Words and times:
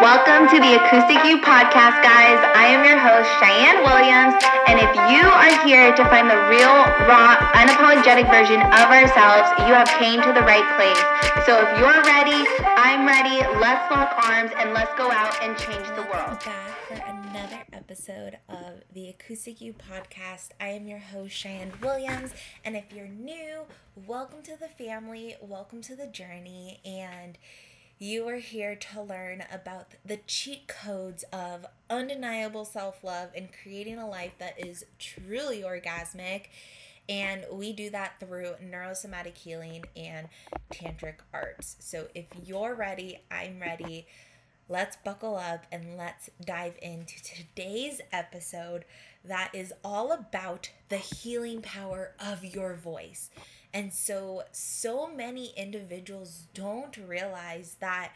Welcome 0.00 0.46
to 0.54 0.60
the 0.62 0.78
Acoustic 0.78 1.24
You 1.26 1.42
podcast, 1.42 1.98
guys. 2.06 2.38
I 2.54 2.70
am 2.70 2.86
your 2.86 3.02
host, 3.02 3.26
Cheyenne 3.42 3.82
Williams, 3.82 4.38
and 4.70 4.78
if 4.78 4.94
you 5.10 5.26
are 5.26 5.66
here 5.66 5.90
to 5.90 6.04
find 6.06 6.30
the 6.30 6.38
real, 6.46 6.70
raw, 7.10 7.34
unapologetic 7.58 8.30
version 8.30 8.62
of 8.62 8.86
ourselves, 8.94 9.50
you 9.66 9.74
have 9.74 9.90
came 9.98 10.22
to 10.22 10.32
the 10.32 10.46
right 10.46 10.62
place. 10.78 11.02
So 11.44 11.58
if 11.58 11.78
you're 11.82 12.02
ready, 12.06 12.46
I'm 12.78 13.08
ready. 13.08 13.42
Let's 13.58 13.90
lock 13.90 14.14
arms 14.22 14.52
and 14.56 14.72
let's 14.72 14.94
go 14.96 15.10
out 15.10 15.34
and 15.42 15.58
change 15.58 15.88
the 15.88 16.06
world. 16.06 16.38
Back 16.46 16.78
for 16.86 16.94
another 16.94 17.64
episode 17.72 18.38
of 18.48 18.84
the 18.94 19.08
Acoustic 19.08 19.60
You 19.60 19.74
podcast. 19.74 20.50
I 20.60 20.68
am 20.68 20.86
your 20.86 21.00
host, 21.00 21.34
Cheyenne 21.34 21.72
Williams, 21.82 22.30
and 22.64 22.76
if 22.76 22.84
you're 22.94 23.08
new, 23.08 23.62
welcome 24.06 24.42
to 24.42 24.56
the 24.56 24.68
family, 24.68 25.34
welcome 25.42 25.82
to 25.82 25.96
the 25.96 26.06
journey, 26.06 26.80
and 26.84 27.36
you 27.98 28.28
are 28.28 28.36
here 28.36 28.76
to 28.76 29.02
learn 29.02 29.44
about 29.52 29.94
the 30.04 30.18
cheat 30.26 30.68
codes 30.68 31.24
of 31.32 31.66
undeniable 31.90 32.64
self 32.64 33.02
love 33.02 33.30
and 33.34 33.48
creating 33.62 33.98
a 33.98 34.08
life 34.08 34.32
that 34.38 34.54
is 34.64 34.84
truly 34.98 35.62
orgasmic. 35.62 36.46
And 37.08 37.44
we 37.50 37.72
do 37.72 37.90
that 37.90 38.20
through 38.20 38.54
neurosomatic 38.62 39.36
healing 39.36 39.84
and 39.96 40.28
tantric 40.70 41.16
arts. 41.32 41.76
So 41.80 42.08
if 42.14 42.26
you're 42.44 42.74
ready, 42.74 43.20
I'm 43.30 43.58
ready. 43.60 44.06
Let's 44.68 44.96
buckle 44.96 45.36
up 45.36 45.64
and 45.72 45.96
let's 45.96 46.28
dive 46.44 46.74
into 46.82 47.22
today's 47.22 48.02
episode 48.12 48.84
that 49.24 49.50
is 49.54 49.72
all 49.82 50.12
about 50.12 50.70
the 50.90 50.98
healing 50.98 51.62
power 51.62 52.12
of 52.20 52.44
your 52.44 52.74
voice. 52.74 53.30
And 53.72 53.92
so, 53.92 54.42
so 54.52 55.08
many 55.08 55.52
individuals 55.56 56.44
don't 56.54 56.96
realize 56.96 57.76
that 57.80 58.12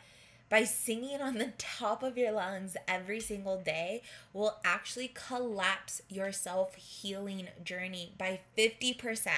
by 0.49 0.65
singing 0.65 1.21
on 1.21 1.35
the 1.39 1.53
top 1.59 2.03
of 2.03 2.17
your 2.19 2.33
lungs 2.33 2.77
every 2.89 3.21
single 3.21 3.59
day 3.59 4.03
will 4.33 4.59
actually 4.65 5.13
collapse 5.15 6.03
your 6.09 6.33
self 6.33 6.75
healing 6.75 7.49
journey 7.65 8.13
by 8.19 8.41
50%. 8.57 9.29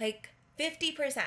Like 0.00 0.30
50%, 0.58 1.22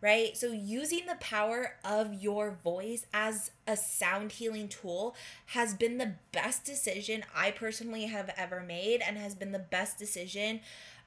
right? 0.00 0.36
So, 0.36 0.52
using 0.52 1.06
the 1.06 1.16
power 1.16 1.76
of 1.84 2.22
your 2.22 2.50
voice 2.50 3.06
as 3.12 3.50
a 3.66 3.76
sound 3.76 4.32
healing 4.32 4.68
tool 4.68 5.14
has 5.46 5.74
been 5.74 5.98
the 5.98 6.14
best 6.32 6.64
decision 6.64 7.24
I 7.34 7.50
personally 7.50 8.06
have 8.06 8.30
ever 8.36 8.60
made 8.60 9.00
and 9.00 9.16
has 9.16 9.34
been 9.34 9.52
the 9.52 9.58
best 9.58 9.98
decision 9.98 10.60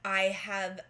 I 0.03 0.23
have 0.25 0.81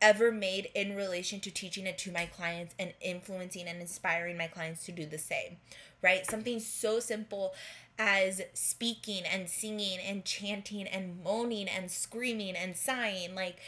ever 0.00 0.32
made 0.32 0.70
in 0.74 0.96
relation 0.96 1.40
to 1.40 1.50
teaching 1.50 1.86
it 1.86 1.98
to 1.98 2.12
my 2.12 2.26
clients 2.26 2.74
and 2.78 2.94
influencing 3.00 3.66
and 3.66 3.80
inspiring 3.80 4.36
my 4.36 4.46
clients 4.46 4.84
to 4.86 4.92
do 4.92 5.06
the 5.06 5.18
same, 5.18 5.56
right? 6.02 6.26
Something 6.26 6.60
so 6.60 7.00
simple 7.00 7.52
as 7.98 8.40
speaking 8.54 9.24
and 9.30 9.48
singing 9.48 9.98
and 9.98 10.24
chanting 10.24 10.86
and 10.86 11.22
moaning 11.22 11.68
and 11.68 11.90
screaming 11.90 12.56
and 12.56 12.76
sighing. 12.76 13.34
Like, 13.34 13.58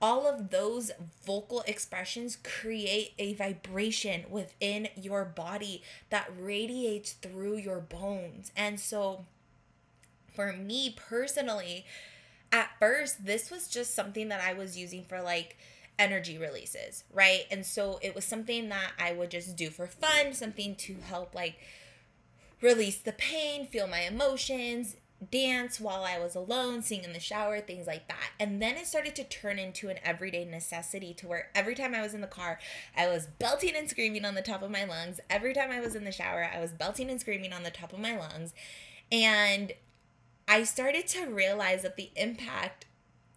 all 0.00 0.26
of 0.26 0.50
those 0.50 0.90
vocal 1.24 1.62
expressions 1.66 2.36
create 2.42 3.12
a 3.18 3.34
vibration 3.34 4.24
within 4.28 4.88
your 5.00 5.24
body 5.24 5.82
that 6.10 6.28
radiates 6.36 7.12
through 7.12 7.56
your 7.56 7.78
bones. 7.78 8.50
And 8.56 8.80
so, 8.80 9.24
for 10.34 10.52
me 10.52 10.94
personally, 10.96 11.86
at 12.50 12.70
first, 12.80 13.24
this 13.24 13.50
was 13.50 13.68
just 13.68 13.94
something 13.94 14.28
that 14.28 14.40
I 14.40 14.52
was 14.52 14.76
using 14.76 15.04
for 15.04 15.22
like 15.22 15.56
energy 15.98 16.38
releases, 16.38 17.04
right? 17.12 17.44
And 17.50 17.64
so 17.64 17.98
it 18.02 18.14
was 18.14 18.24
something 18.24 18.68
that 18.70 18.92
I 18.98 19.12
would 19.12 19.30
just 19.30 19.56
do 19.56 19.70
for 19.70 19.86
fun, 19.86 20.32
something 20.32 20.76
to 20.76 20.96
help 21.06 21.34
like 21.34 21.58
release 22.60 22.98
the 22.98 23.12
pain, 23.12 23.66
feel 23.66 23.86
my 23.86 24.00
emotions, 24.00 24.96
dance 25.30 25.78
while 25.80 26.04
I 26.04 26.18
was 26.18 26.34
alone, 26.34 26.82
sing 26.82 27.04
in 27.04 27.12
the 27.12 27.20
shower, 27.20 27.60
things 27.60 27.86
like 27.86 28.08
that. 28.08 28.30
And 28.40 28.60
then 28.60 28.76
it 28.76 28.86
started 28.86 29.14
to 29.16 29.24
turn 29.24 29.58
into 29.58 29.88
an 29.88 29.98
everyday 30.02 30.44
necessity 30.44 31.14
to 31.14 31.28
where 31.28 31.48
every 31.54 31.74
time 31.74 31.94
I 31.94 32.02
was 32.02 32.14
in 32.14 32.20
the 32.20 32.26
car, 32.26 32.58
I 32.96 33.08
was 33.08 33.26
belting 33.26 33.76
and 33.76 33.88
screaming 33.88 34.24
on 34.24 34.34
the 34.34 34.42
top 34.42 34.62
of 34.62 34.70
my 34.70 34.84
lungs. 34.84 35.20
Every 35.30 35.54
time 35.54 35.70
I 35.70 35.80
was 35.80 35.94
in 35.94 36.04
the 36.04 36.12
shower, 36.12 36.48
I 36.52 36.60
was 36.60 36.72
belting 36.72 37.10
and 37.10 37.20
screaming 37.20 37.52
on 37.52 37.62
the 37.62 37.70
top 37.70 37.92
of 37.92 38.00
my 38.00 38.16
lungs. 38.16 38.52
And 39.10 39.72
I 40.48 40.64
started 40.64 41.06
to 41.08 41.26
realize 41.26 41.82
that 41.82 41.96
the 41.96 42.10
impact 42.16 42.86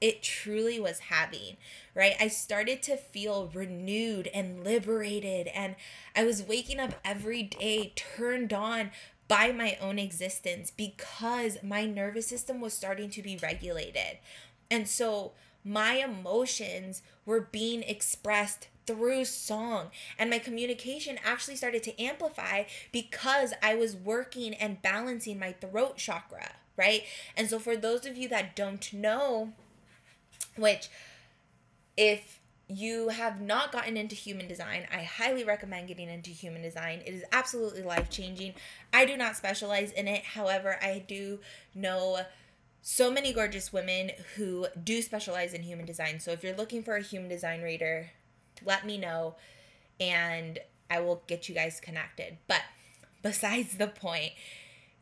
it 0.06 0.22
truly 0.22 0.80
was 0.80 1.00
having, 1.00 1.58
right? 1.96 2.14
I 2.20 2.28
started 2.28 2.84
to 2.84 2.96
feel 2.96 3.50
renewed 3.52 4.28
and 4.36 4.64
liberated, 4.64 5.48
and 5.48 5.76
I 6.16 6.24
was 6.24 6.44
waking 6.44 6.80
up 6.80 6.94
every 7.04 7.42
day 7.42 7.92
turned 7.96 8.54
on 8.54 8.92
by 9.28 9.52
my 9.52 9.80
own 9.82 9.98
existence 9.98 10.70
because 10.70 11.58
my 11.64 11.86
nervous 11.86 12.28
system 12.28 12.62
was 12.62 12.76
starting 12.76 13.10
to 13.10 13.24
be 13.24 13.40
regulated. 13.42 14.20
And 14.70 14.88
so 14.88 15.32
my 15.64 15.96
emotions 15.96 17.02
were 17.26 17.42
being 17.42 17.82
expressed 17.82 18.68
through 18.86 19.26
song 19.26 19.90
and 20.20 20.30
my 20.30 20.38
communication 20.38 21.18
actually 21.26 21.56
started 21.56 21.82
to 21.82 22.00
amplify 22.00 22.66
because 22.92 23.56
I 23.64 23.74
was 23.74 23.96
working 23.96 24.54
and 24.54 24.80
balancing 24.84 25.40
my 25.40 25.54
throat 25.54 25.98
chakra, 25.98 26.52
right? 26.78 27.02
And 27.36 27.50
so 27.50 27.58
for 27.58 27.76
those 27.76 28.06
of 28.06 28.16
you 28.16 28.28
that 28.30 28.56
don't 28.56 28.94
know, 28.94 29.54
which 30.58 30.90
if 31.98 32.40
you 32.68 33.10
have 33.10 33.42
not 33.42 33.72
gotten 33.72 33.96
into 33.96 34.16
human 34.16 34.48
design, 34.48 34.88
I 34.92 35.04
highly 35.04 35.44
recommend 35.44 35.88
getting 35.88 36.10
into 36.10 36.32
human 36.32 36.62
design. 36.62 37.02
It 37.06 37.14
is 37.14 37.24
absolutely 37.32 37.84
life 37.84 38.10
changing. 38.10 38.54
I 38.92 39.06
do 39.06 39.16
not 39.16 39.36
specialize 39.36 39.92
in 39.92 40.08
it. 40.08 40.24
However, 40.24 40.78
I 40.82 41.04
do 41.08 41.40
know 41.76 42.22
so 42.82 43.12
many 43.12 43.34
gorgeous 43.34 43.72
women 43.72 44.12
who 44.36 44.68
do 44.84 45.02
specialize 45.02 45.54
in 45.54 45.64
human 45.64 45.86
design. 45.86 46.20
So 46.20 46.32
if 46.32 46.44
you're 46.44 46.56
looking 46.56 46.84
for 46.84 46.96
a 46.96 47.02
human 47.02 47.30
design 47.30 47.62
reader, 47.62 48.12
let 48.64 48.86
me 48.86 48.98
know 48.98 49.36
and 50.00 50.60
I 50.90 51.00
will 51.02 51.24
get 51.28 51.50
you 51.50 51.56
guys 51.56 51.80
connected. 51.80 52.38
But 52.48 52.62
besides 53.22 53.78
the 53.78 53.88
point, 53.88 54.34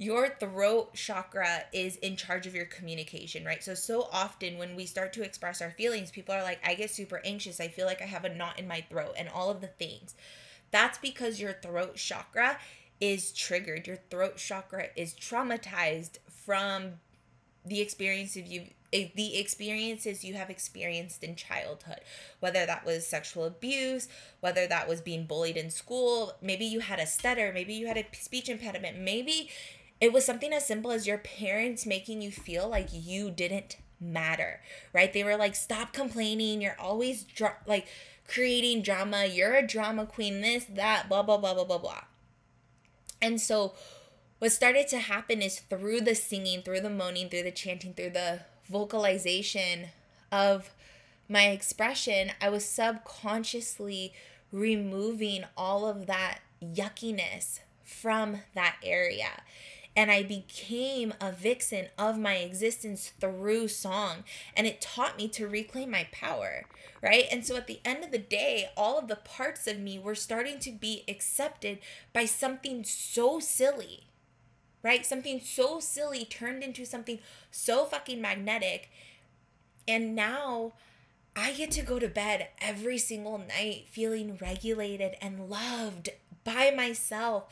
your 0.03 0.35
throat 0.39 0.93
chakra 0.93 1.63
is 1.71 1.95
in 1.97 2.17
charge 2.17 2.45
of 2.45 2.53
your 2.53 2.65
communication, 2.65 3.45
right? 3.45 3.63
So, 3.63 3.73
so 3.73 4.09
often 4.11 4.57
when 4.57 4.75
we 4.75 4.85
start 4.85 5.13
to 5.13 5.23
express 5.23 5.61
our 5.61 5.71
feelings, 5.71 6.11
people 6.11 6.35
are 6.35 6.43
like, 6.43 6.59
I 6.65 6.73
get 6.73 6.91
super 6.91 7.21
anxious. 7.23 7.61
I 7.61 7.69
feel 7.69 7.85
like 7.85 8.01
I 8.01 8.05
have 8.05 8.25
a 8.25 8.35
knot 8.35 8.59
in 8.59 8.67
my 8.67 8.81
throat, 8.89 9.13
and 9.17 9.29
all 9.29 9.49
of 9.49 9.61
the 9.61 9.67
things. 9.67 10.15
That's 10.71 10.97
because 10.97 11.39
your 11.39 11.53
throat 11.53 11.95
chakra 11.95 12.57
is 12.99 13.31
triggered. 13.31 13.87
Your 13.87 13.99
throat 14.09 14.37
chakra 14.37 14.87
is 14.97 15.13
traumatized 15.13 16.17
from 16.27 16.95
the 17.65 17.79
experiences 17.79 18.49
you 18.49 18.65
eh, 18.91 19.07
the 19.15 19.37
experiences 19.37 20.25
you 20.25 20.33
have 20.33 20.49
experienced 20.49 21.23
in 21.23 21.33
childhood 21.33 22.01
whether 22.41 22.65
that 22.65 22.85
was 22.85 23.07
sexual 23.07 23.45
abuse 23.45 24.09
whether 24.41 24.67
that 24.67 24.89
was 24.89 24.99
being 24.99 25.25
bullied 25.25 25.55
in 25.55 25.69
school 25.69 26.33
maybe 26.41 26.65
you 26.65 26.81
had 26.81 26.99
a 26.99 27.07
stutter 27.07 27.51
maybe 27.53 27.73
you 27.73 27.87
had 27.87 27.95
a 27.95 28.05
speech 28.11 28.49
impediment 28.49 28.99
maybe 28.99 29.49
it 30.01 30.11
was 30.11 30.25
something 30.25 30.51
as 30.53 30.65
simple 30.65 30.91
as 30.91 31.07
your 31.07 31.17
parents 31.17 31.85
making 31.85 32.21
you 32.21 32.31
feel 32.31 32.67
like 32.67 32.89
you 32.91 33.31
didn't 33.31 33.77
matter, 33.99 34.59
right? 34.93 35.13
They 35.13 35.23
were 35.23 35.37
like, 35.37 35.55
stop 35.55 35.93
complaining. 35.93 36.61
You're 36.61 36.79
always 36.79 37.23
dra- 37.23 37.57
like 37.65 37.87
creating 38.27 38.81
drama. 38.81 39.25
You're 39.25 39.55
a 39.55 39.65
drama 39.65 40.05
queen, 40.05 40.41
this, 40.41 40.65
that, 40.65 41.07
blah, 41.09 41.23
blah, 41.23 41.37
blah, 41.37 41.53
blah, 41.53 41.63
blah, 41.63 41.77
blah. 41.77 42.03
And 43.21 43.39
so, 43.39 43.73
what 44.39 44.51
started 44.51 44.89
to 44.89 44.99
happen 44.99 45.41
is 45.41 45.59
through 45.59 46.01
the 46.01 46.15
singing, 46.15 46.61
through 46.61 46.81
the 46.81 46.89
moaning, 46.89 47.29
through 47.29 47.43
the 47.43 47.51
chanting, 47.51 47.93
through 47.93 48.09
the 48.09 48.41
vocalization 48.69 49.87
of 50.31 50.71
my 51.29 51.47
expression, 51.47 52.31
I 52.41 52.49
was 52.49 52.65
subconsciously 52.65 54.13
removing 54.51 55.45
all 55.55 55.87
of 55.87 56.05
that 56.07 56.39
yuckiness 56.61 57.59
from 57.83 58.41
that 58.53 58.75
area 58.83 59.43
and 59.95 60.09
I 60.09 60.23
became 60.23 61.13
a 61.21 61.31
vixen 61.31 61.87
of 61.97 62.17
my 62.17 62.35
existence 62.35 63.11
through 63.19 63.67
song. 63.67 64.23
And 64.55 64.65
it 64.65 64.81
taught 64.81 65.17
me 65.17 65.27
to 65.29 65.47
reclaim 65.47 65.91
my 65.91 66.07
power, 66.11 66.65
right? 67.01 67.25
And 67.31 67.45
so 67.45 67.55
at 67.55 67.67
the 67.67 67.79
end 67.85 68.03
of 68.03 68.11
the 68.11 68.17
day, 68.17 68.69
all 68.75 68.97
of 68.97 69.07
the 69.07 69.15
parts 69.17 69.67
of 69.67 69.79
me 69.79 69.99
were 69.99 70.15
starting 70.15 70.57
to 70.59 70.71
be 70.71 71.03
accepted 71.07 71.79
by 72.11 72.25
something 72.25 72.83
so 72.83 73.39
silly, 73.39 74.07
right? 74.81 75.05
Something 75.05 75.39
so 75.39 75.79
silly 75.79 76.25
turned 76.25 76.63
into 76.63 76.85
something 76.85 77.19
so 77.51 77.85
fucking 77.85 78.19
magnetic. 78.21 78.89
And 79.87 80.15
now 80.15 80.73
I 81.35 81.53
get 81.53 81.69
to 81.71 81.83
go 81.83 81.99
to 81.99 82.07
bed 82.07 82.47
every 82.59 82.97
single 82.97 83.37
night 83.37 83.85
feeling 83.91 84.37
regulated 84.41 85.17
and 85.21 85.49
loved 85.49 86.09
by 86.43 86.71
myself 86.71 87.45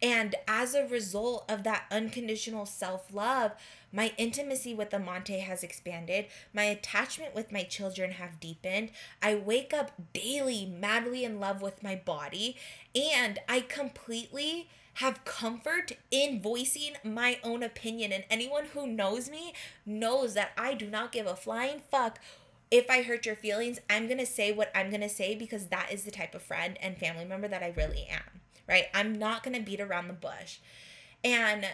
and 0.00 0.34
as 0.46 0.74
a 0.74 0.86
result 0.86 1.44
of 1.48 1.64
that 1.64 1.84
unconditional 1.90 2.66
self 2.66 3.12
love, 3.12 3.52
my 3.92 4.12
intimacy 4.18 4.74
with 4.74 4.92
Amante 4.92 5.38
has 5.38 5.62
expanded. 5.62 6.26
My 6.52 6.64
attachment 6.64 7.34
with 7.34 7.50
my 7.50 7.62
children 7.62 8.12
have 8.12 8.40
deepened. 8.40 8.90
I 9.22 9.34
wake 9.34 9.72
up 9.72 9.92
daily 10.12 10.66
madly 10.66 11.24
in 11.24 11.40
love 11.40 11.62
with 11.62 11.82
my 11.82 11.96
body. 11.96 12.56
And 12.94 13.38
I 13.48 13.60
completely 13.60 14.68
have 14.94 15.24
comfort 15.24 15.92
in 16.10 16.42
voicing 16.42 16.94
my 17.04 17.38
own 17.42 17.62
opinion. 17.62 18.12
And 18.12 18.24
anyone 18.30 18.66
who 18.74 18.86
knows 18.86 19.30
me 19.30 19.54
knows 19.86 20.34
that 20.34 20.50
I 20.56 20.74
do 20.74 20.86
not 20.88 21.12
give 21.12 21.26
a 21.26 21.36
flying 21.36 21.80
fuck 21.80 22.18
if 22.70 22.90
I 22.90 23.02
hurt 23.02 23.26
your 23.26 23.36
feelings. 23.36 23.78
I'm 23.88 24.06
going 24.06 24.18
to 24.18 24.26
say 24.26 24.52
what 24.52 24.70
I'm 24.74 24.90
going 24.90 25.00
to 25.00 25.08
say 25.08 25.34
because 25.34 25.66
that 25.66 25.92
is 25.92 26.04
the 26.04 26.10
type 26.10 26.34
of 26.34 26.42
friend 26.42 26.76
and 26.82 26.98
family 26.98 27.24
member 27.24 27.48
that 27.48 27.62
I 27.62 27.72
really 27.76 28.06
am, 28.10 28.40
right? 28.68 28.86
I'm 28.94 29.18
not 29.18 29.42
going 29.42 29.56
to 29.56 29.62
beat 29.62 29.80
around 29.80 30.08
the 30.08 30.14
bush. 30.14 30.58
And 31.24 31.66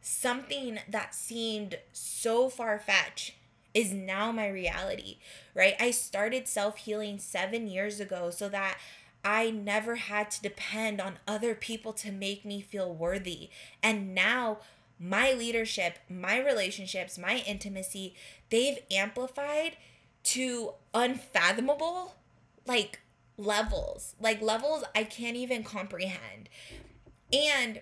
something 0.00 0.78
that 0.88 1.14
seemed 1.14 1.78
so 1.92 2.48
far 2.48 2.78
fetched 2.78 3.34
is 3.72 3.92
now 3.92 4.30
my 4.30 4.46
reality, 4.48 5.16
right? 5.54 5.74
I 5.80 5.90
started 5.90 6.46
self 6.46 6.76
healing 6.78 7.18
seven 7.18 7.66
years 7.66 7.98
ago 7.98 8.30
so 8.30 8.48
that 8.50 8.78
I 9.24 9.50
never 9.50 9.96
had 9.96 10.30
to 10.32 10.42
depend 10.42 11.00
on 11.00 11.18
other 11.26 11.54
people 11.54 11.92
to 11.94 12.12
make 12.12 12.44
me 12.44 12.60
feel 12.60 12.92
worthy. 12.92 13.48
And 13.82 14.14
now 14.14 14.58
my 15.00 15.32
leadership, 15.32 15.98
my 16.08 16.38
relationships, 16.38 17.18
my 17.18 17.42
intimacy, 17.46 18.14
they've 18.50 18.78
amplified 18.92 19.76
to 20.24 20.74
unfathomable 20.92 22.14
like 22.66 23.00
levels, 23.36 24.14
like 24.20 24.40
levels 24.40 24.84
I 24.94 25.04
can't 25.04 25.36
even 25.36 25.64
comprehend. 25.64 26.48
And 27.32 27.80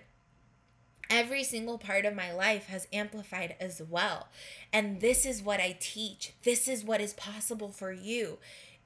every 1.09 1.43
single 1.43 1.77
part 1.77 2.05
of 2.05 2.15
my 2.15 2.31
life 2.31 2.67
has 2.67 2.87
amplified 2.91 3.55
as 3.59 3.81
well. 3.81 4.29
And 4.71 4.99
this 4.99 5.25
is 5.25 5.43
what 5.43 5.59
I 5.59 5.77
teach. 5.79 6.33
This 6.43 6.67
is 6.67 6.83
what 6.83 7.01
is 7.01 7.13
possible 7.13 7.69
for 7.69 7.91
you 7.91 8.39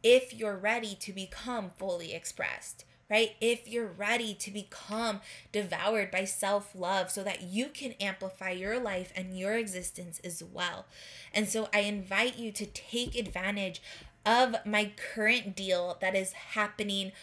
if 0.03 0.33
you're 0.33 0.57
ready 0.57 0.95
to 0.95 1.11
become 1.11 1.71
fully 1.77 2.13
expressed, 2.13 2.85
right? 3.09 3.31
If 3.41 3.67
you're 3.67 3.87
ready 3.87 4.33
to 4.35 4.51
become 4.51 5.21
devoured 5.51 6.11
by 6.11 6.25
self 6.25 6.75
love 6.75 7.09
so 7.11 7.23
that 7.23 7.43
you 7.43 7.67
can 7.67 7.93
amplify 7.93 8.51
your 8.51 8.79
life 8.79 9.11
and 9.15 9.37
your 9.37 9.57
existence 9.57 10.19
as 10.23 10.43
well. 10.43 10.85
And 11.33 11.47
so 11.47 11.69
I 11.73 11.79
invite 11.79 12.37
you 12.37 12.51
to 12.53 12.65
take 12.65 13.15
advantage 13.15 13.81
of 14.27 14.57
my 14.65 14.91
current 15.15 15.55
deal 15.55 15.97
that 16.01 16.13
is 16.13 16.33
happening 16.33 17.13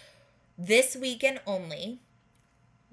this 0.56 0.96
weekend 0.96 1.40
only 1.46 2.00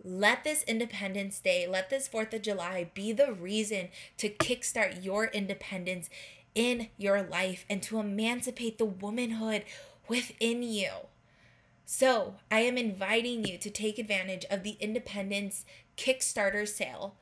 let 0.04 0.44
this 0.44 0.63
Independence 0.63 1.40
Day, 1.40 1.68
let 1.68 1.90
this 1.90 2.10
4th 2.10 2.34
of 2.34 2.42
July 2.42 2.90
be 2.94 3.13
the 3.13 3.31
reason 3.31 3.90
to 4.18 4.30
kickstart 4.30 5.04
your 5.04 5.25
independence 5.25 6.10
in 6.56 6.90
your 6.98 7.22
life 7.22 7.66
and 7.69 7.81
to 7.84 8.00
emancipate 8.00 8.78
the 8.78 8.86
womanhood 8.86 9.63
within 10.08 10.64
you. 10.64 10.90
So, 11.86 12.36
I 12.50 12.62
am 12.62 12.78
inviting 12.78 13.46
you 13.46 13.57
to 13.60 13.69
take 13.69 14.00
advantage 14.00 14.46
of 14.50 14.64
the 14.64 14.78
Independence 14.80 15.66
Kickstarter 15.98 16.68
sale. 16.68 17.16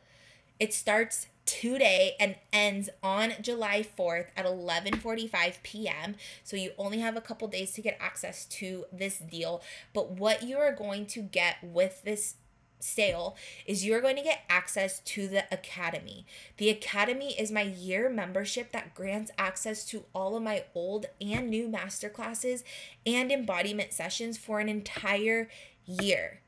It 0.60 0.74
starts 0.74 1.28
today 1.50 2.16
and 2.20 2.36
ends 2.54 2.90
on 3.02 3.34
July 3.42 3.84
4th 3.98 4.28
at 4.38 4.46
11:45 4.46 5.64
p.m. 5.64 6.16
So 6.44 6.56
you 6.56 6.72
only 6.78 7.00
have 7.00 7.18
a 7.18 7.22
couple 7.22 7.48
days 7.48 7.72
to 7.74 7.82
get 7.82 7.98
access 8.00 8.46
to 8.46 8.86
this 8.92 9.18
deal, 9.18 9.64
but 9.94 10.12
what 10.12 10.44
you 10.44 10.58
are 10.58 10.72
going 10.72 11.08
to 11.08 11.22
get 11.22 11.56
with 11.64 12.04
this 12.04 12.36
sale 12.80 13.36
is 13.66 13.84
you're 13.84 14.00
going 14.00 14.16
to 14.16 14.22
get 14.22 14.44
access 14.50 15.00
to 15.00 15.28
the 15.28 15.44
academy. 15.52 16.26
The 16.58 16.70
academy 16.70 17.34
is 17.38 17.52
my 17.52 17.64
year 17.64 18.10
membership 18.10 18.72
that 18.72 18.94
grants 18.94 19.32
access 19.38 19.86
to 19.88 20.06
all 20.14 20.36
of 20.36 20.44
my 20.44 20.66
old 20.76 21.08
and 21.20 21.50
new 21.50 21.68
masterclasses 21.68 22.64
and 23.06 23.32
embodiment 23.32 23.92
sessions 23.92 24.38
for 24.38 24.60
an 24.60 24.70
entire 24.70 25.50
year. 25.86 26.42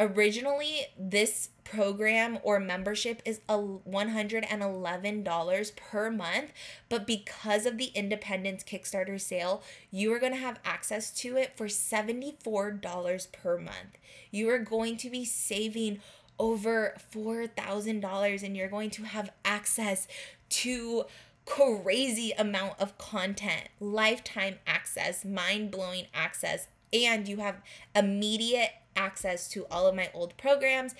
Originally, 0.00 0.86
this 0.96 1.48
program 1.64 2.38
or 2.44 2.60
membership 2.60 3.20
is 3.24 3.40
a 3.48 3.58
$111 3.58 5.76
per 5.76 6.10
month, 6.10 6.52
but 6.88 7.04
because 7.06 7.66
of 7.66 7.78
the 7.78 7.86
Independence 7.86 8.62
Kickstarter 8.62 9.20
sale, 9.20 9.60
you 9.90 10.12
are 10.12 10.20
going 10.20 10.32
to 10.32 10.38
have 10.38 10.60
access 10.64 11.10
to 11.14 11.36
it 11.36 11.56
for 11.56 11.66
$74 11.66 13.32
per 13.32 13.58
month. 13.58 13.98
You 14.30 14.48
are 14.50 14.58
going 14.58 14.96
to 14.98 15.10
be 15.10 15.24
saving 15.24 16.00
over 16.38 16.94
$4,000 17.12 18.42
and 18.44 18.56
you're 18.56 18.68
going 18.68 18.90
to 18.90 19.02
have 19.02 19.32
access 19.44 20.06
to 20.50 21.06
crazy 21.44 22.32
amount 22.38 22.74
of 22.78 22.96
content, 22.98 23.68
lifetime 23.80 24.58
access, 24.66 25.24
mind-blowing 25.24 26.06
access, 26.14 26.68
and 26.92 27.28
you 27.28 27.38
have 27.38 27.62
immediate 27.94 28.70
access 28.96 29.48
to 29.48 29.66
all 29.70 29.86
of 29.86 29.94
my 29.94 30.10
old 30.14 30.36
programs 30.36 30.94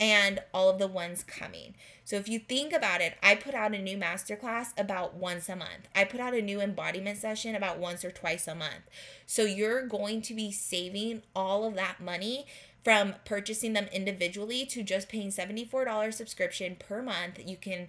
and 0.00 0.40
all 0.52 0.68
of 0.68 0.78
the 0.78 0.88
ones 0.88 1.22
coming. 1.22 1.74
So 2.04 2.16
if 2.16 2.28
you 2.28 2.40
think 2.40 2.72
about 2.72 3.00
it, 3.00 3.14
I 3.22 3.36
put 3.36 3.54
out 3.54 3.74
a 3.74 3.80
new 3.80 3.96
masterclass 3.96 4.68
about 4.76 5.14
once 5.14 5.48
a 5.48 5.54
month. 5.54 5.86
I 5.94 6.04
put 6.04 6.18
out 6.18 6.34
a 6.34 6.42
new 6.42 6.60
embodiment 6.60 7.18
session 7.18 7.54
about 7.54 7.78
once 7.78 8.04
or 8.04 8.10
twice 8.10 8.48
a 8.48 8.54
month. 8.54 8.90
So 9.26 9.44
you're 9.44 9.86
going 9.86 10.20
to 10.22 10.34
be 10.34 10.50
saving 10.50 11.22
all 11.36 11.64
of 11.64 11.74
that 11.76 12.00
money 12.00 12.46
from 12.82 13.14
purchasing 13.24 13.74
them 13.74 13.86
individually 13.92 14.66
to 14.66 14.82
just 14.82 15.08
paying 15.08 15.28
$74 15.28 16.12
subscription 16.12 16.76
per 16.76 17.00
month. 17.00 17.38
You 17.44 17.56
can 17.56 17.86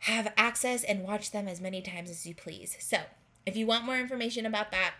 have 0.00 0.32
access 0.36 0.82
and 0.82 1.02
watch 1.02 1.30
them 1.30 1.46
as 1.46 1.60
many 1.60 1.82
times 1.82 2.08
as 2.08 2.26
you 2.26 2.34
please. 2.34 2.76
So, 2.80 2.98
if 3.46 3.56
you 3.56 3.66
want 3.66 3.84
more 3.84 3.98
information 3.98 4.46
about 4.46 4.70
that, 4.72 4.94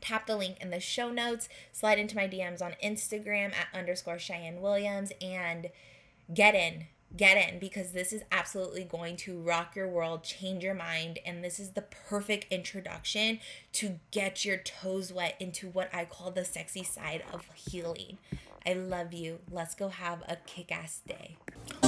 tap 0.00 0.26
the 0.26 0.36
link 0.36 0.58
in 0.60 0.70
the 0.70 0.80
show 0.80 1.10
notes, 1.10 1.48
slide 1.72 1.98
into 1.98 2.16
my 2.16 2.26
DMs 2.28 2.62
on 2.62 2.74
Instagram 2.82 3.52
at 3.54 3.68
underscore 3.74 4.18
Cheyenne 4.18 4.60
Williams, 4.60 5.12
and 5.20 5.70
get 6.32 6.54
in. 6.54 6.86
Get 7.16 7.36
in 7.36 7.58
because 7.58 7.90
this 7.90 8.12
is 8.12 8.22
absolutely 8.30 8.84
going 8.84 9.16
to 9.18 9.40
rock 9.40 9.74
your 9.74 9.88
world, 9.88 10.22
change 10.22 10.62
your 10.62 10.74
mind, 10.74 11.18
and 11.26 11.42
this 11.42 11.58
is 11.58 11.70
the 11.70 11.82
perfect 11.82 12.46
introduction 12.52 13.40
to 13.72 13.98
get 14.12 14.44
your 14.44 14.58
toes 14.58 15.12
wet 15.12 15.34
into 15.40 15.68
what 15.70 15.92
I 15.92 16.04
call 16.04 16.30
the 16.30 16.44
sexy 16.44 16.84
side 16.84 17.24
of 17.32 17.44
healing. 17.54 18.18
I 18.64 18.74
love 18.74 19.12
you. 19.12 19.40
Let's 19.50 19.74
go 19.74 19.88
have 19.88 20.22
a 20.28 20.36
kick 20.36 20.70
ass 20.70 21.00
day. 21.04 21.36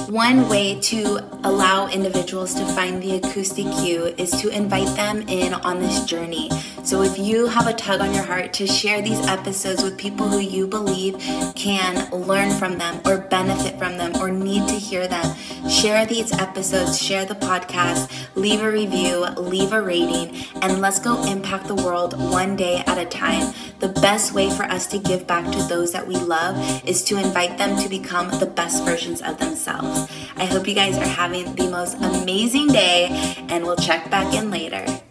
One 0.09 0.49
way 0.49 0.79
to 0.81 1.19
allow 1.43 1.87
individuals 1.87 2.53
to 2.55 2.65
find 2.67 3.01
the 3.01 3.15
Acoustic 3.15 3.65
You 3.65 4.13
is 4.17 4.31
to 4.41 4.49
invite 4.49 4.93
them 4.95 5.21
in 5.29 5.53
on 5.53 5.79
this 5.79 6.05
journey. 6.05 6.49
So 6.83 7.01
if 7.01 7.17
you 7.17 7.47
have 7.47 7.67
a 7.67 7.73
tug 7.73 8.01
on 8.01 8.13
your 8.13 8.23
heart 8.23 8.51
to 8.53 8.67
share 8.67 9.01
these 9.01 9.19
episodes 9.27 9.81
with 9.81 9.97
people 9.97 10.27
who 10.27 10.39
you 10.39 10.67
believe 10.67 11.17
can 11.55 12.11
learn 12.11 12.51
from 12.51 12.77
them 12.77 12.99
or 13.05 13.19
benefit 13.19 13.79
from 13.79 13.97
them 13.97 14.15
or 14.21 14.29
need 14.29 14.67
to 14.67 14.75
hear 14.75 15.07
them, 15.07 15.25
share 15.69 16.05
these 16.05 16.31
episodes, 16.33 17.01
share 17.01 17.25
the 17.25 17.35
podcast, 17.35 18.11
leave 18.35 18.61
a 18.61 18.71
review, 18.71 19.25
leave 19.37 19.73
a 19.73 19.81
rating, 19.81 20.35
and 20.61 20.81
let's 20.81 20.99
go 20.99 21.23
impact 21.25 21.67
the 21.67 21.75
world 21.75 22.17
one 22.31 22.55
day 22.55 22.83
at 22.85 22.97
a 22.97 23.05
time. 23.05 23.53
The 23.79 23.89
best 23.89 24.33
way 24.33 24.49
for 24.49 24.63
us 24.63 24.87
to 24.87 24.99
give 24.99 25.27
back 25.27 25.45
to 25.51 25.63
those 25.63 25.91
that 25.91 26.07
we 26.07 26.15
love 26.15 26.57
is 26.87 27.03
to 27.05 27.17
invite 27.17 27.57
them 27.57 27.81
to 27.81 27.89
become 27.89 28.29
the 28.39 28.45
best 28.45 28.83
versions 28.83 29.21
of 29.21 29.37
themselves. 29.37 30.11
I 30.35 30.45
hope 30.45 30.67
you 30.67 30.75
guys 30.75 30.97
are 30.97 31.05
having 31.05 31.53
the 31.55 31.69
most 31.69 31.95
amazing 31.95 32.67
day, 32.67 33.07
and 33.49 33.63
we'll 33.63 33.75
check 33.75 34.09
back 34.09 34.33
in 34.33 34.49
later. 34.49 35.02